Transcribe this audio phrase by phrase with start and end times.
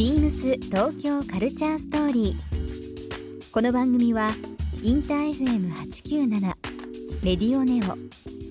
[0.00, 3.50] ビームス東京カルチャーストーリー。
[3.52, 4.30] この番組は
[4.82, 6.40] インター FM897
[7.22, 7.98] レディオネオ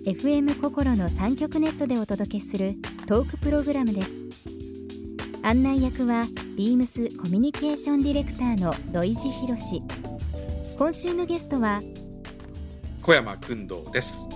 [0.07, 2.75] FM 心の三極ネットでお届けする
[3.07, 4.19] トークプログラムです。
[5.41, 9.81] 案内役はビームスコミュニケーションディレクターの土井博志。
[10.77, 11.81] 今週のゲストは
[13.01, 14.29] 小山君堂です。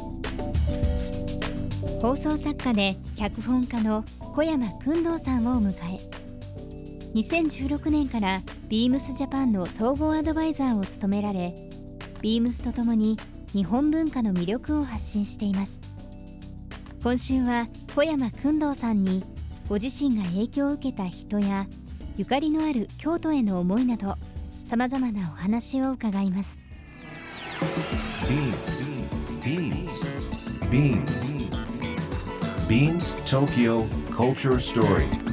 [2.01, 4.03] 放送作家で脚本家の
[4.33, 6.12] 小山君堂さんをお迎え
[7.13, 11.53] 2016年からビームスジャパンの総合アドバイザーを務められ
[12.21, 13.19] ビームスとともに
[13.51, 15.79] 日本文化の魅力を発信しています
[17.03, 19.23] 今週は小山君堂さんに
[19.69, 21.67] ご自身が影響を受けた人や
[22.17, 24.15] ゆかりのある京都への思いなど
[24.65, 26.57] さまざまなお話を伺います
[28.27, 28.89] Beams.
[29.43, 30.03] Beams.
[30.71, 31.33] Beams.
[32.67, 35.32] Beams Tokyo Culture Story.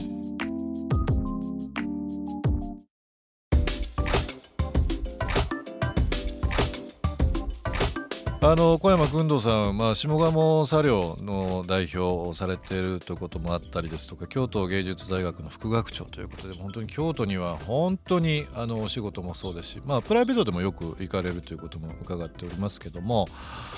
[8.43, 23.27] あの小山君堂さん、まあ、下鴨茶寮の代表をされているということもあったりですとか京都芸術大学の副学長ということで本当に京都には本当にあのお仕事もそうですし、まあ、プライベートでもよく行かれるということも伺っておりますけども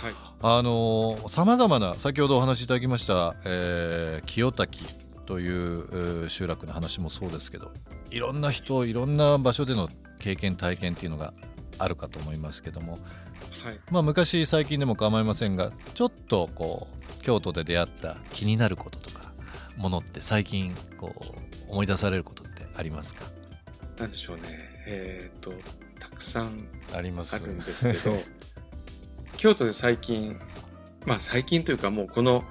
[0.02, 0.14] はい。
[0.41, 4.86] あのさまざまな先ほどお話しいただきました、えー清滝
[5.25, 7.69] というえー集落の話もそうですけど
[8.11, 11.34] いろんな人いろんな場所での経験体験っていうのが
[11.80, 13.02] あるかと思いますけどもはい。
[13.92, 19.34] まあ、昔最近でも構いませんがちょっとこう京都で出会った気になることとか
[19.78, 21.13] ものって最近こ
[21.68, 23.23] う思い出されることってありますか？
[23.97, 24.44] なんでしょうね。
[24.85, 25.53] えっ、と、
[26.00, 28.23] たくさんあるんですけど、
[29.38, 30.40] 京都で最近、
[31.06, 32.44] まあ最近というかもうこの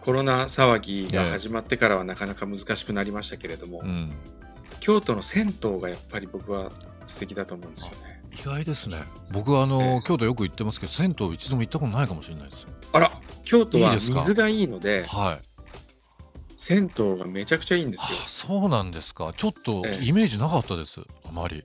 [0.00, 4.12] コロナ騒ぎが始まってからはなかなか難しくなりましたけれども、うん、
[4.80, 6.70] 京都の銭湯がやっぱり僕は
[7.06, 8.13] 素敵だと思うんですよね。
[8.38, 9.02] 意外ですね。
[9.30, 10.00] 僕はあの、ええ。
[10.06, 13.12] 京都よく行ってますけど銭湯一度も行ったことないかもしれないですあら、
[13.44, 15.40] 京都は水がいいので、はい。
[16.56, 18.18] 銭湯がめちゃくちゃいいんですよ。
[18.24, 19.32] あそうなんですか。
[19.36, 20.04] ちょっとええ。
[20.04, 21.00] イメージなかったです。
[21.24, 21.64] あまり。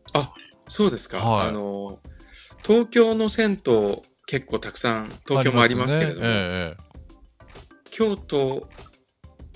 [0.67, 1.17] そうですか。
[1.17, 1.47] はい。
[1.49, 1.99] あの
[2.63, 6.31] 東京の銭湯結構たくさん東京もありますけれども、ね。
[6.31, 6.89] えええ。
[7.91, 8.67] 京都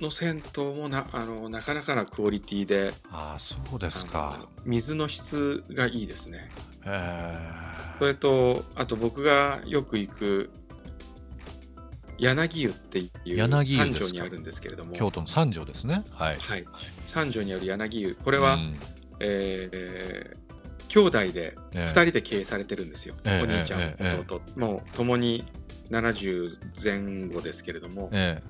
[0.01, 4.39] の銭湯もなあのなかなかなクオリティでえああそうですか。
[4.65, 6.49] 水の質がいいですね。
[6.85, 7.39] え
[7.99, 10.49] それとあと僕がよく行く
[12.17, 14.93] 柳湯っていう三条にあるんですけれども。
[14.93, 16.03] え京都の三条ですね。
[16.11, 16.37] はい。
[16.37, 16.65] はい、
[17.05, 18.15] 三条にある柳湯。
[18.15, 18.79] これは、うん。
[19.19, 20.43] えー
[20.89, 21.83] 兄弟でええ。
[21.85, 24.41] 2人で経営されてるんですよ、ええお兄ちゃん、えええ弟。
[24.55, 25.43] もう共に
[25.89, 26.51] 70
[26.83, 28.43] 前後ですけれども、え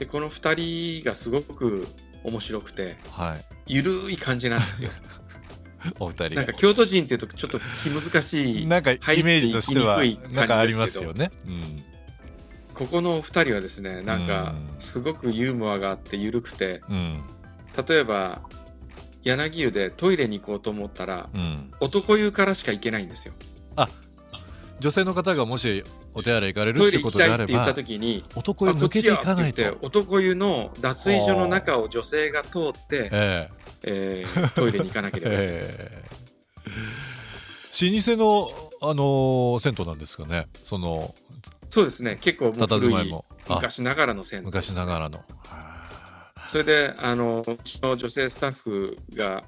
[0.00, 1.86] でこの2人がすごく
[2.24, 3.44] 面白くてえはい。
[3.66, 4.90] ゆるい感じなんですよ。
[6.00, 6.34] お二人が。
[6.36, 10.02] なんか京都人っていうとちょっと気難しいなんかイメージとしては
[10.32, 11.30] なんかありますよね。
[11.46, 11.84] うん。
[12.72, 14.80] ここの2人はですねなんかうん。
[14.80, 17.22] すごくユーモアがあってゆるくてうん。
[17.86, 18.40] 例えば
[19.22, 21.70] 柳湯でトイレに行こうと思ったらうん。
[21.80, 23.34] 男湯からしか行けないんですよ。
[24.80, 25.84] 女性の方がもし
[26.14, 29.78] お手洗い行かれるってトイレ行きことであればたいって言った、時に男湯抜けていかないと。
[29.82, 33.48] 男湯の脱衣所の中を女性が通って、え
[33.82, 35.54] えートイレに行かなけえればいけない。
[35.54, 36.10] ええ
[37.72, 38.50] 老舗の
[38.90, 40.48] あのー銭湯なんですかね？
[40.64, 41.14] その
[41.68, 43.14] そうですね結構もう佇古い
[43.48, 45.24] 昔ながらの銭湯昔ながらの。
[46.48, 47.44] それであの
[47.82, 49.44] 女性スタッフが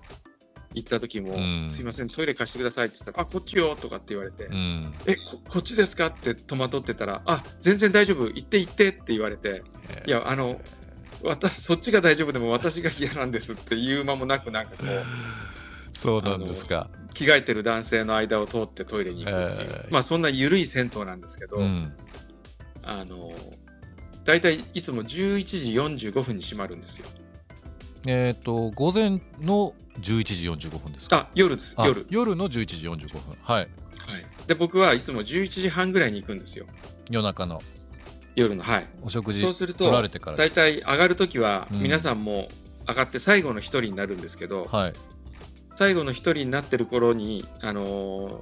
[0.74, 4.94] 行った時も、うんすいませんトイレ貸してくださいって言ったら「あこっちよ」とかって言われて「うん。
[5.06, 10.60] えここっちですか?」って戸惑ってたら「あ全然大丈夫行って行って」って言われてえ「いやあの
[11.22, 15.04] 私そっちが大丈夫でも私が嫌なんです」って言う間もなくなんかこう
[15.96, 16.90] そうなんですか。
[17.14, 21.92] 着替えてる男性の間を通ってトイレに行くっていう、えーまあそんな緩い銭湯なんですけど、うん。
[22.82, 23.30] あの
[24.24, 27.06] 大体いつも11時45分に閉まるんですよ
[28.06, 31.16] えっ、と午前の11時45分ですか？
[31.16, 33.36] あ夜ですあ夜夜の11時45分。
[33.42, 33.56] はい。
[33.60, 33.68] はい
[34.46, 36.66] で僕はいつも11時半ぐらいに行くんですよ
[37.08, 37.62] 夜中の
[38.34, 40.56] 夜のはいお食事そうすると取られてからで大す。
[40.56, 42.48] 体上がる時はうん皆さんも
[42.88, 44.94] 上がって最後の一人になるんですけど、はい。
[45.76, 48.40] 最後の一人になってる頃に、あのー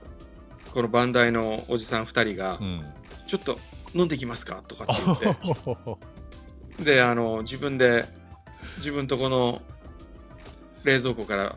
[0.72, 2.84] このバンダイのおじさん2人が、うん
[3.26, 3.58] ちょっと
[3.94, 4.62] 飲んできますか？
[4.66, 5.36] とかって言っ
[6.78, 8.06] て であの自分で
[8.76, 9.62] 自分とこの
[10.84, 11.56] 冷蔵庫から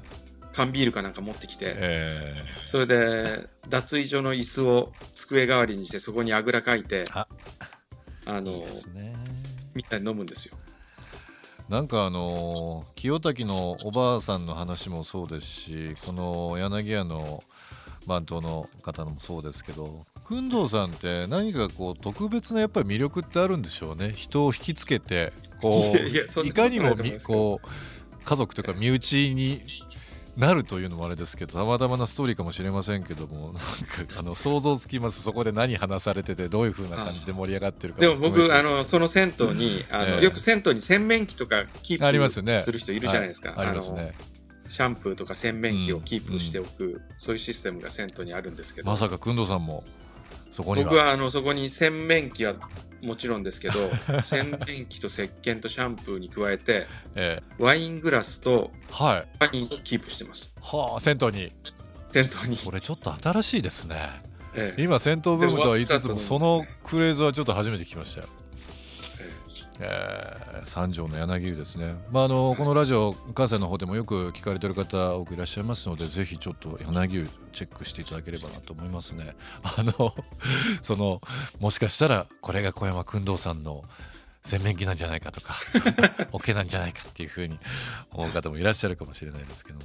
[0.51, 7.27] 缶ビールかなんか持ってきてえそれで脱衣所の椅子を机代わりにしてそこにあぐらかいてあ。
[8.25, 9.13] あのーいいね。
[9.73, 10.55] みんなに飲むんですよ。
[11.69, 17.41] なんかあの清滝のおばあさんの話もそうですしこの柳家の
[18.05, 24.11] 番頭の方のもそうですけど工藤さんって何かこう特別なやっぱり魅力ってあるんでしょうね。
[24.15, 25.31] 人を引きつけて
[25.63, 26.95] こうないかにも
[27.25, 27.67] こう
[28.23, 29.61] 家族というか身内に
[30.37, 33.53] なるというのもあれですけどたまたまなストーリーかもしれませんけども
[33.97, 35.21] なんかあの想像つきます。
[35.21, 40.23] そこで何話されててどういう風な感じで盛り上がってるかでも僕あのその銭湯にあの、ええ。
[40.23, 43.51] よく銭湯に洗面器とかキープする人いるじゃないですか。
[43.51, 44.13] はいありますのね
[44.69, 49.83] シャンプーとか洗面器をキープしておく、そういうシステムが銭湯にあるんですけど、まさか工藤さんも
[50.53, 50.89] そこには。
[50.89, 52.55] 僕はあのそこに洗面器は
[53.01, 53.91] もちろんですけど
[54.23, 59.27] 洗面器と石鹸とシャンプーに加えてえワイングラスとえはい。
[59.39, 60.49] ワインをキープしてます。
[60.61, 61.51] はあ銭湯に。
[62.13, 64.21] 銭湯に、それちょっと新しいですね。
[64.55, 64.81] ええ。
[64.81, 68.27] 今銭湯ブームとは言いつつもでそのフレーズはちょっと初めて聞きましたよ。
[68.39, 68.42] え
[69.83, 79.35] えー三条の柳湯ですね、まあ、あのこのラジオ関西の方でもよく聞かれてる方多くいらっしゃいますのでぜひちょっと柳湯チェックしていただければなと思いますね。
[79.63, 80.13] あの
[80.81, 81.21] その
[81.59, 83.83] もしかしたらこれが小山君堂さんの
[84.43, 85.55] 洗面器なんじゃないかとか
[86.31, 87.57] 桶なんじゃないかっていうふうに
[88.11, 89.79] 思う方もいらっしゃるかもしれないですけど。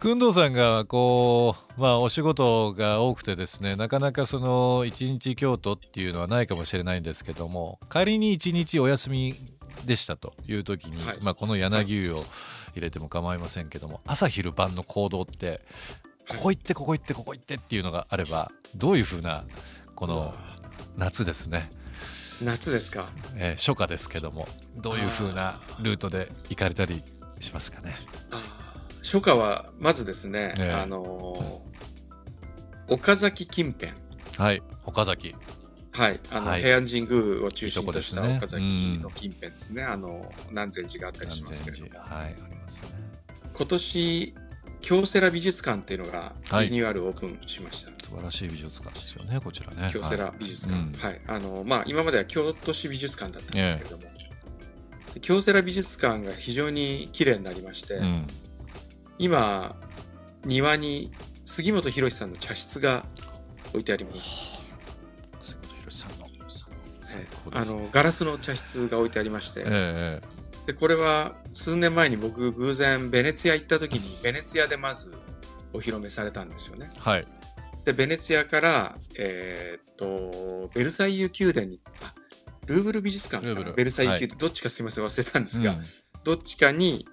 [0.00, 9.36] 工藤さんがこうまあお仕事が多くてですねなかなかその一日京都っていうのはないかもしれないんですけども仮に一日お休み
[9.84, 11.18] でしたという時に、はい。
[11.20, 12.24] まあ、この柳湯を
[12.74, 15.60] 入れても構いませんけども朝昼晩の行動って
[16.28, 19.44] ここ行ってここ行ってここ行ってっていうのがあればどういうふうな
[19.94, 20.34] この
[20.96, 21.70] 夏ですね、
[22.40, 23.10] 夏ですか？
[23.36, 27.02] えー初夏ですけどもどういうふうなルートで行かれたり
[27.40, 27.94] しますかね？
[29.02, 30.72] 初夏はまずですね、ええ。
[30.72, 31.72] あのー
[32.88, 33.92] 岡崎近辺。
[34.38, 35.34] はい岡崎。
[35.92, 36.62] はい、あの、はい。
[36.62, 38.22] 平安神宮を中心ことですね。
[38.22, 42.88] した岡崎の近辺ですね、あの南禅寺があったりしますけれども、はいありますね。
[43.54, 44.34] 今年
[44.82, 46.66] 京セラ美術館っていうのがはい。
[46.66, 47.92] リニューアルオープンしました。
[48.04, 49.90] 素晴らしい美術館ですよねこちらね。
[49.92, 50.92] 京セラ美術館、うん。
[50.92, 54.02] はい、あのまあ今までは京都市美術館だったんですけれども、
[55.14, 58.26] で京セラ美術館が非常に綺麗になりまして、うん、
[59.18, 59.76] 今
[60.44, 61.12] 庭に
[61.44, 63.06] 杉本博さんの茶室が
[63.70, 64.74] 置いてあります。
[65.40, 66.32] 杉本博さんの。
[67.16, 67.26] ね。
[67.52, 70.31] あのガラスの茶室が置いてありまして、ええ
[70.66, 75.12] でこれは数年前に僕偶然ベネツィア行った時にベネツィアでまず
[75.72, 76.90] お披露目されたんですよね。
[76.98, 77.26] はい。
[77.84, 82.14] でベネツィアから、えーっとベルサイユ宮殿にあ
[82.66, 83.70] ルーブル美術館かルーブル。
[83.70, 85.82] なベルサイユ宮殿、はどっちかすみません忘れたんですが、うん。
[86.22, 87.08] どっちかに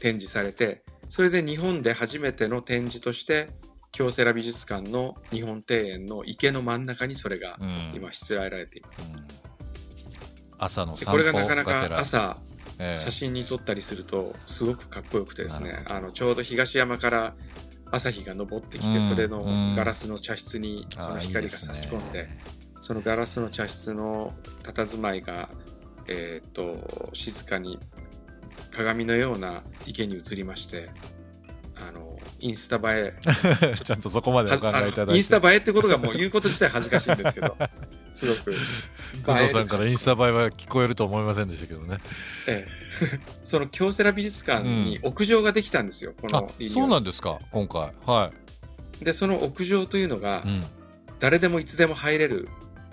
[0.00, 3.50] 展示されてそれで日本で初めての展示として
[3.92, 7.92] 京セラ美術館の日本庭園の池の真ん中にそれがうん。
[7.94, 9.12] 今しつらえられています。
[9.14, 9.26] うん。
[10.58, 12.49] 朝ので散歩これがなかなから朝ええ
[12.96, 17.34] 写真に撮ったりするとすごくかっこよくてですねあのちょうど東山から
[17.90, 19.74] 朝日が昇ってきて、うんそれのうん。
[19.74, 22.28] ガラスの茶室にその光が差し込んで
[22.78, 25.50] そのガラスの茶室の佇まいが、
[26.06, 27.78] えーっと静かに
[28.70, 30.88] 鏡のような池に映りまして
[31.88, 33.14] あのインスタ映え。
[33.74, 35.16] ちゃんとそこまでお考はえいただいて。
[35.16, 37.56] インスタ映えってことがもう言うこと自体恥ずかしいんですけど
[38.12, 38.54] すごく
[39.24, 41.98] 工藤さんからインスタ映えは聞こえると思いませんでしたけどね。
[42.46, 42.80] ええ
[43.42, 47.92] その京セラ美術館に屋上ができたんですよ、こあのリニューアルそうなんですか今回。
[48.06, 48.30] は
[49.00, 50.48] でその屋上というのがい。
[50.48, 50.64] うん。
[51.18, 52.48] 誰でもいつでも入れる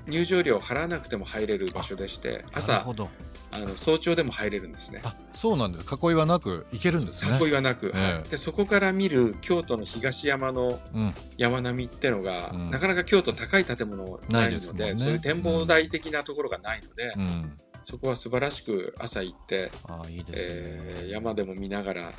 [0.05, 3.09] 入場料を払わなくても入れる場所でしてなる朝ほど。
[3.51, 5.85] あの早朝でも入れるんですねあそうなんです。
[6.01, 7.39] 囲いはなく行けるんですね。
[7.41, 11.13] 囲いはなく、ええはいでそこから見る京都の東山のうん。
[11.37, 17.57] 山並みってのが、うんなかなか京都高い建物ないのでねそういう展望台的なところがないので、うん。
[17.83, 20.53] そこは素晴らしく朝行って、ああいいですね。
[20.55, 22.13] えー山でも見ながら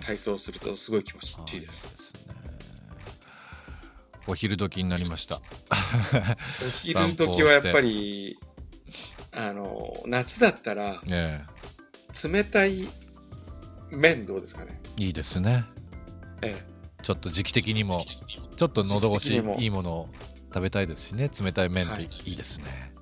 [0.00, 1.86] 体操するとすごい気持ちいいです。
[1.86, 2.20] いいですね
[4.26, 5.40] お昼時になりました。
[5.40, 8.38] お昼の時はやっぱり
[9.36, 11.40] あの夏だったらえ
[12.24, 12.88] 冷たい
[13.90, 14.80] 麺どうですかね？
[15.00, 15.64] えいいですね。
[16.42, 16.56] え
[17.02, 18.02] ちょっと時期的にも
[18.56, 20.08] ちょっと喉越しいいものを
[20.52, 21.30] 食べたいですしね。
[21.40, 22.10] 冷たい麺ってはい。
[22.24, 22.92] いいですね、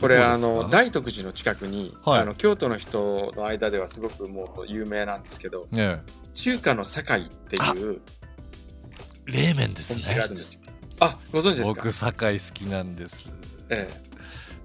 [0.00, 0.64] これあどこですか？
[0.64, 2.20] の大徳寺の近くに、はい。
[2.22, 6.00] あの京都の人の間ではすごくもう有名なんですけどね
[6.34, 8.00] 中華の堺っていう
[9.26, 10.16] 冷麺ですね。
[11.00, 11.66] あご存知ですか？
[11.68, 13.30] 僕堺好きなんです。
[13.68, 14.11] ええ、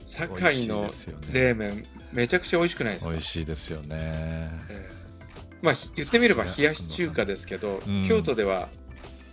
[0.07, 0.89] 堺の
[1.31, 3.11] 冷麺めちゃくちゃ美味しくないですか？
[3.11, 3.87] 美味しいですよね。
[3.91, 4.89] ええ。
[5.61, 8.05] まあひ言ってみれば冷やし中華ですけど、うん。
[8.07, 8.69] 京都では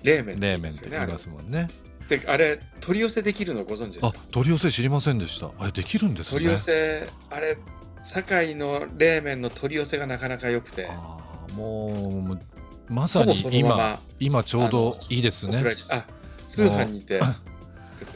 [0.03, 1.69] 冷麺冷麺って言いますもんね。
[2.09, 5.51] であれ取り寄せできるのご存知ですあか取り寄せ知りませんでした。
[5.59, 6.33] あれできるんですね。
[6.33, 7.57] 取り寄せあれ
[8.03, 10.89] 堺の冷麺の取り寄せがなかなか良くて。
[10.91, 15.63] あーもうまさにほぼそのま今ま今ちょうどいいですね。
[15.91, 16.05] あ
[16.47, 17.21] 通販にて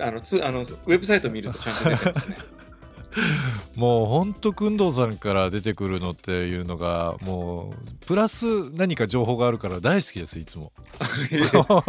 [0.00, 2.36] あのつあのウェブサイト見るとちゃんと出てますね。
[3.74, 10.72] もうほんと工藤さんから出てくるのっていうのがもうプラス何か情報があるから大好きですいつも。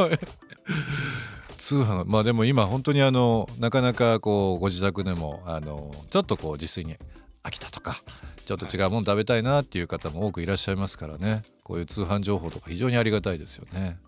[1.57, 2.05] 通販。
[2.05, 6.95] まあでも今本当にあのなかなかこうご自宅でもあのちょっとこう自炊に
[7.43, 8.01] 飽きたとか
[8.45, 11.43] ちょっと違うもの食べたいなっていう方も多くいらっしゃいますからね。
[11.69, 13.99] こういう通販情報とか非常にありがたいですよね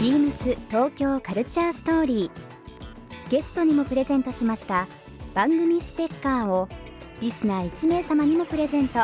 [0.00, 3.30] ビームス東京カルチャーストーリー。
[3.30, 4.86] ゲストにもプレゼントしました
[5.34, 6.68] 番組ステッカーを
[7.20, 9.00] リスナー1名様にもプレゼント。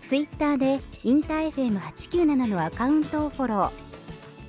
[0.00, 3.70] ツイッターでインター FM897 のアカウントをフォロー。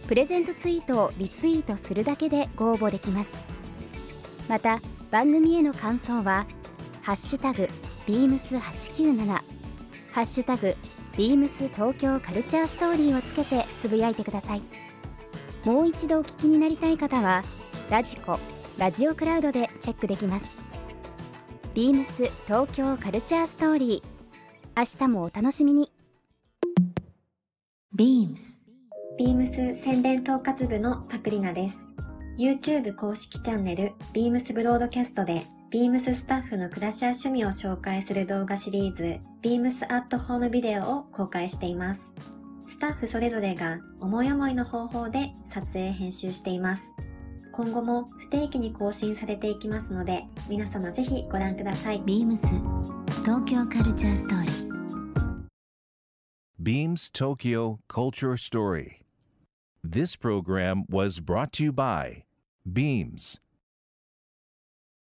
[0.08, 3.40] プレゼントツイートをリツイートするだけでご応募できます。
[4.50, 6.48] また番組への感想は
[7.04, 7.70] 「ハッシュタグ
[8.08, 9.28] ビームス897」
[10.14, 10.76] 「ハッシュタグ
[11.16, 14.91] ビームス東京カルチャーストーリー」をつけてつぶやいてください。
[15.66, 17.44] もう一度お聞きになりたい方は
[17.90, 18.40] ラジコ
[18.78, 20.58] ラジオクラウドでチェックできます
[21.74, 25.92] ビームス東京カルチャーストーリー明日もお楽しみに
[27.96, 28.62] beams
[29.22, 31.78] ビームス宣伝統括部のパクリナです。
[32.40, 42.16] YouTube 公式チャンネル、ビームスブロードキャストで、ビームススタッフの暮らしや趣味を紹介する動画シリーズ、ビームスアットホームビデオを公開しています。
[42.72, 46.88] スタッフそれぞれが思い思いの方法で撮影編集しています。
[47.52, 52.02] 今後も不定期に更新されていきますので、皆様ぜひご覧ください。
[52.04, 52.40] beams
[53.26, 54.72] 東京カルチャーストーリー
[56.64, 59.02] Beams Tokyo Culture Story.
[59.84, 62.24] This program was brought to you by
[62.66, 63.42] Beams.